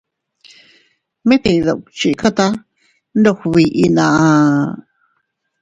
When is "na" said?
3.95-4.05